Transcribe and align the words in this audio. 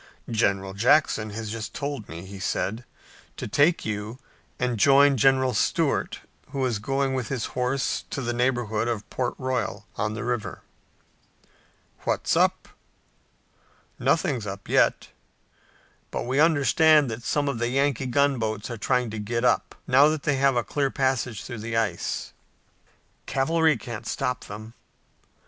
"General 0.31 0.73
Jackson 0.73 1.29
has 1.29 1.51
just 1.51 1.75
told 1.75 2.09
me," 2.09 2.25
he 2.25 2.39
said, 2.39 2.85
"to 3.37 3.47
take 3.47 3.85
you 3.85 4.17
and 4.57 4.79
join 4.79 5.15
General 5.15 5.53
Stuart, 5.53 6.21
who 6.49 6.65
is 6.65 6.79
going 6.79 7.13
with 7.13 7.27
his 7.27 7.45
horse 7.53 8.03
to 8.09 8.19
the 8.19 8.33
neighborhood 8.33 8.87
of 8.87 9.07
Port 9.11 9.35
Royal 9.37 9.85
on 9.97 10.15
the 10.15 10.23
river." 10.23 10.63
"What's 11.99 12.35
up?" 12.35 12.69
"Nothing's 13.99 14.47
up 14.47 14.67
yet. 14.67 15.09
But 16.09 16.23
we 16.23 16.39
understand 16.39 17.11
that 17.11 17.21
some 17.21 17.47
of 17.47 17.59
the 17.59 17.67
Yankee 17.69 18.07
gunboats 18.07 18.71
are 18.71 18.77
trying 18.79 19.11
to 19.11 19.19
get 19.19 19.45
up, 19.45 19.75
now 19.85 20.07
that 20.07 20.23
they 20.23 20.37
have 20.37 20.55
a 20.55 20.63
clear 20.63 20.89
passage 20.89 21.43
through 21.43 21.59
the 21.59 21.77
ice." 21.77 22.33
"Cavalry 23.27 23.77
can't 23.77 24.07
stop 24.07 24.45
them." 24.45 24.73